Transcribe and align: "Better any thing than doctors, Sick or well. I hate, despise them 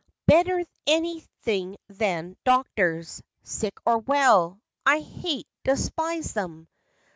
"Better 0.25 0.65
any 0.87 1.19
thing 1.43 1.77
than 1.87 2.35
doctors, 2.43 3.21
Sick 3.43 3.75
or 3.85 3.99
well. 3.99 4.59
I 4.83 5.01
hate, 5.01 5.45
despise 5.63 6.33
them 6.33 6.67